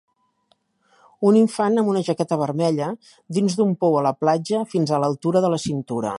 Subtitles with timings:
[1.31, 2.89] Un infant amb una jaqueta vermella,
[3.39, 6.09] dins d'un pou a la platja fins a l'altura de la cintura.